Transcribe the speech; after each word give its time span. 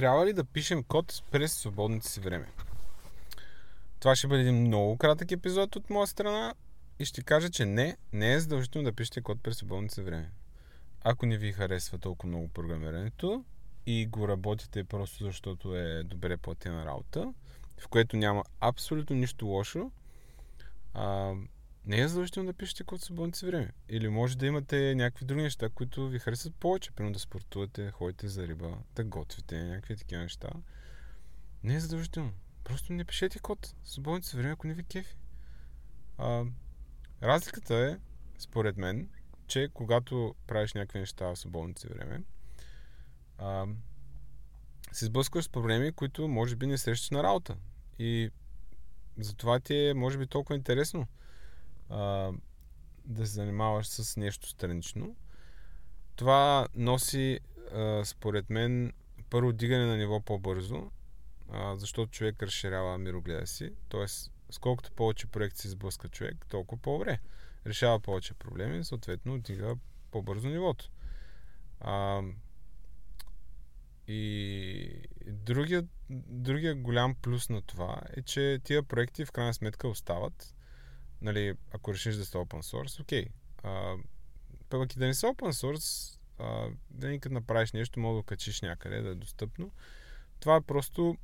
Трябва 0.00 0.26
ли 0.26 0.32
да 0.32 0.44
пишем 0.44 0.82
код 0.82 1.22
през 1.30 1.52
свободното 1.52 2.08
си 2.08 2.20
време? 2.20 2.46
Това 3.98 4.16
ще 4.16 4.26
бъде 4.26 4.42
един 4.42 4.60
много 4.60 4.96
кратък 4.96 5.32
епизод 5.32 5.76
от 5.76 5.90
моя 5.90 6.06
страна 6.06 6.54
и 6.98 7.04
ще 7.04 7.22
кажа, 7.22 7.50
че 7.50 7.66
не, 7.66 7.96
не 8.12 8.32
е 8.32 8.40
задължително 8.40 8.84
да 8.84 8.92
пишете 8.92 9.20
код 9.20 9.42
през 9.42 9.56
свободното 9.56 9.94
си 9.94 10.02
време. 10.02 10.30
Ако 11.04 11.26
не 11.26 11.36
ви 11.36 11.52
харесва 11.52 11.98
толкова 11.98 12.28
много 12.28 12.48
програмирането 12.48 13.44
и 13.86 14.06
го 14.06 14.28
работите 14.28 14.84
просто 14.84 15.24
защото 15.24 15.76
е 15.76 16.02
добре 16.02 16.36
платена 16.36 16.86
работа, 16.86 17.34
в 17.78 17.88
което 17.88 18.16
няма 18.16 18.44
абсолютно 18.60 19.16
нищо 19.16 19.46
лошо, 19.46 19.90
а, 20.94 21.32
не 21.86 22.00
е 22.00 22.08
задължително 22.08 22.46
да 22.46 22.58
пишете 22.58 22.84
код 22.84 23.02
свободното 23.02 23.38
си 23.38 23.46
време. 23.46 23.72
Или 23.88 24.08
може 24.08 24.38
да 24.38 24.46
имате 24.46 24.94
някакви 24.94 25.24
други 25.24 25.42
неща, 25.42 25.68
които 25.68 26.08
ви 26.08 26.18
харесват 26.18 26.54
повече. 26.54 26.92
Примерно 26.92 27.12
да 27.12 27.18
спортувате, 27.18 27.90
ходите 27.90 28.28
за 28.28 28.46
риба, 28.46 28.78
да 28.94 29.04
готвите, 29.04 29.64
някакви 29.64 29.96
такива 29.96 30.22
неща. 30.22 30.50
Не 31.64 31.74
е 31.74 31.80
задължително. 31.80 32.32
Просто 32.64 32.92
не 32.92 33.04
пишете 33.04 33.38
код 33.38 33.74
свободното 33.84 34.36
време, 34.36 34.50
ако 34.50 34.66
не 34.66 34.74
ви 34.74 34.84
кефи. 34.84 35.16
А, 36.18 36.44
разликата 37.22 37.74
е, 37.74 37.98
според 38.38 38.76
мен, 38.76 39.08
че 39.46 39.68
когато 39.74 40.34
правиш 40.46 40.74
някакви 40.74 40.98
неща 40.98 41.26
в 41.26 41.36
свободното 41.36 41.80
си 41.80 41.88
време, 41.88 42.22
а, 43.38 43.66
се 44.92 45.04
сблъскваш 45.04 45.44
с 45.44 45.48
проблеми, 45.48 45.92
които 45.92 46.28
може 46.28 46.56
би 46.56 46.66
не 46.66 46.78
срещаш 46.78 47.10
на 47.10 47.22
работа. 47.22 47.56
И 47.98 48.30
затова 49.18 49.60
ти 49.60 49.74
е, 49.74 49.94
може 49.94 50.18
би, 50.18 50.26
толкова 50.26 50.56
интересно 50.56 51.06
а, 51.90 52.32
да 53.04 53.26
се 53.26 53.32
занимаваш 53.32 53.86
с 53.86 54.16
нещо 54.16 54.48
странично. 54.48 55.16
Това 56.16 56.68
носи, 56.74 57.40
а, 57.74 58.04
според 58.04 58.50
мен, 58.50 58.92
първо 59.30 59.52
дигане 59.52 59.86
на 59.86 59.96
ниво 59.96 60.20
по-бързо, 60.20 60.90
а, 61.52 61.76
защото 61.76 62.12
човек 62.12 62.42
разширява 62.42 62.98
мирогледа 62.98 63.46
си. 63.46 63.72
Тоест, 63.88 64.32
сколкото 64.50 64.92
повече 64.92 65.26
проекти 65.26 65.60
си 65.60 65.68
сблъска 65.68 66.08
човек, 66.08 66.46
толкова 66.48 66.82
по-добре. 66.82 67.18
Решава 67.66 68.00
повече 68.00 68.34
проблеми, 68.34 68.84
съответно 68.84 69.38
дига 69.38 69.76
по-бързо 70.10 70.48
нивото. 70.48 70.90
А, 71.80 72.22
и 74.08 75.02
другия, 75.26 75.86
другия 76.10 76.74
голям 76.74 77.14
плюс 77.14 77.48
на 77.48 77.62
това 77.62 78.02
е, 78.16 78.22
че 78.22 78.60
тия 78.64 78.82
проекти 78.82 79.24
в 79.24 79.32
крайна 79.32 79.54
сметка 79.54 79.88
остават 79.88 80.54
нали, 81.22 81.54
ако 81.70 81.94
решиш 81.94 82.16
да 82.16 82.24
сте 82.24 82.38
open 82.38 82.60
source, 82.60 83.00
окей. 83.00 83.26
Okay. 83.62 84.02
пък 84.68 84.94
и 84.96 84.98
да 84.98 85.06
не 85.06 85.14
са 85.14 85.26
open 85.26 85.50
source, 85.50 86.18
а, 86.38 86.68
да 86.90 87.08
никъде 87.08 87.34
направиш 87.34 87.72
нещо, 87.72 88.00
мога 88.00 88.16
да 88.16 88.22
качиш 88.22 88.60
някъде, 88.60 89.02
да 89.02 89.08
е 89.08 89.14
достъпно. 89.14 89.70
Това 90.40 90.56
е 90.56 90.60
просто 90.60 91.16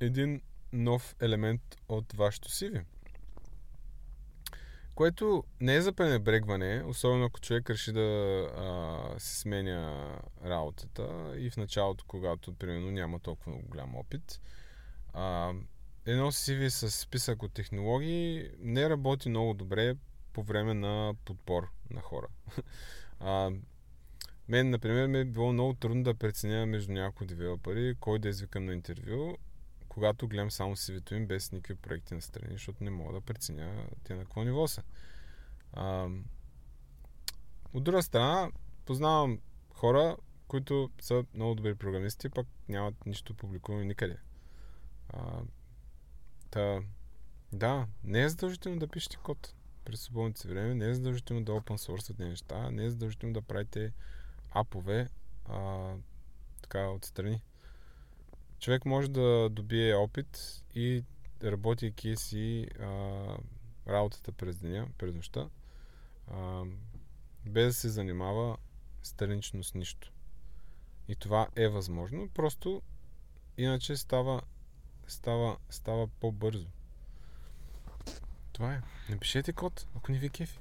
един 0.00 0.40
нов 0.72 1.14
елемент 1.20 1.62
от 1.88 2.12
вашето 2.12 2.48
CV. 2.48 2.84
Което 4.94 5.44
не 5.60 5.74
е 5.74 5.82
за 5.82 5.92
пренебрегване, 5.92 6.82
особено 6.86 7.24
ако 7.24 7.40
човек 7.40 7.70
реши 7.70 7.92
да 7.92 8.00
а, 8.56 9.20
се 9.20 9.40
сменя 9.40 10.18
работата 10.44 11.34
и 11.36 11.50
в 11.50 11.56
началото, 11.56 12.04
когато 12.08 12.54
примерно 12.54 12.90
няма 12.90 13.20
толкова 13.20 13.56
голям 13.62 13.96
опит. 13.96 14.40
А, 15.12 15.52
едно 16.06 16.32
CV 16.32 16.68
с 16.68 16.90
списък 16.90 17.42
от 17.42 17.52
технологии 17.52 18.50
не 18.58 18.90
работи 18.90 19.28
много 19.28 19.54
добре 19.54 19.96
по 20.32 20.42
време 20.42 20.74
на 20.74 21.14
подбор 21.24 21.68
на 21.90 22.00
хора. 22.00 22.26
а, 23.20 23.50
мен, 24.48 24.70
например, 24.70 25.06
ми 25.06 25.18
е 25.18 25.24
било 25.24 25.52
много 25.52 25.74
трудно 25.74 26.02
да 26.02 26.14
преценя 26.14 26.66
между 26.66 26.92
някои 26.92 27.26
девелопери 27.26 27.96
кой 28.00 28.18
да 28.18 28.28
извикам 28.28 28.64
на 28.64 28.72
интервю, 28.72 29.36
когато 29.88 30.28
гледам 30.28 30.50
само 30.50 30.76
CV-то 30.76 31.14
им 31.14 31.26
без 31.26 31.52
никакви 31.52 31.74
проекти 31.74 32.14
на 32.14 32.20
страни, 32.20 32.52
защото 32.52 32.84
не 32.84 32.90
мога 32.90 33.12
да 33.12 33.20
преценя 33.20 33.86
те 34.04 34.14
на 34.14 34.22
какво 34.22 34.44
ниво 34.44 34.68
са. 34.68 34.82
А, 35.72 36.08
от 37.74 37.84
друга 37.84 38.02
страна, 38.02 38.50
познавам 38.86 39.40
хора, 39.70 40.16
които 40.48 40.90
са 41.00 41.24
много 41.34 41.54
добри 41.54 41.74
програмисти, 41.74 42.28
пък 42.28 42.46
нямат 42.68 43.06
нищо 43.06 43.34
публикувано 43.34 43.84
никъде. 43.84 44.16
А, 45.08 45.42
Та, 46.54 46.82
да, 47.52 47.86
не 48.04 48.22
е 48.22 48.28
задължително 48.28 48.78
да 48.78 48.88
пишете 48.88 49.16
код 49.16 49.54
през 49.84 50.00
свободното 50.00 50.40
си 50.40 50.48
време, 50.48 50.74
не 50.74 50.88
е 50.88 50.94
задължително 50.94 51.44
да 51.44 51.52
open 51.52 51.76
source 51.76 52.18
неща, 52.18 52.70
не 52.70 52.84
е 52.84 52.90
задължително 52.90 53.32
да 53.32 53.42
правите 53.42 53.92
апове 54.50 55.08
а, 55.48 55.90
така 56.62 56.88
отстрани. 56.88 57.42
Човек 58.58 58.84
може 58.84 59.10
да 59.10 59.48
добие 59.50 59.94
опит 59.94 60.62
и 60.74 61.04
работейки 61.42 62.16
си 62.16 62.68
а, 62.80 62.88
работата 63.88 64.32
през 64.32 64.56
деня, 64.56 64.88
през 64.98 65.14
нощта, 65.14 65.48
а, 66.28 66.64
без 67.46 67.66
да 67.66 67.74
се 67.74 67.88
занимава 67.88 68.56
странично 69.02 69.64
с 69.64 69.74
нищо. 69.74 70.12
И 71.08 71.16
това 71.16 71.48
е 71.56 71.68
възможно, 71.68 72.28
просто 72.28 72.82
иначе 73.56 73.96
става 73.96 74.42
става, 75.06 75.56
става 75.70 76.06
по-бързо. 76.06 76.66
Това 78.52 78.74
е. 78.74 78.82
Напишете 79.08 79.52
код, 79.52 79.86
ако 79.96 80.12
не 80.12 80.18
ви 80.18 80.30
кефи. 80.30 80.58